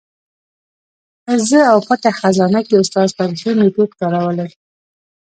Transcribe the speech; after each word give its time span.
زه 1.49 1.59
او 1.71 1.77
پټه 1.87 2.11
خزانه 2.19 2.59
کې 2.67 2.73
استاد 2.81 3.09
تاریخي 3.19 3.51
میتود 3.59 3.89
کارولی. 3.99 4.49